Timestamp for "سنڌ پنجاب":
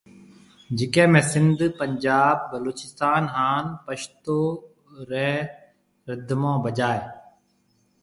1.31-2.35